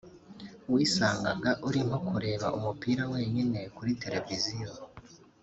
[0.73, 4.69] wisangaga uri nko kureba umupira wenyine kuri televiziyo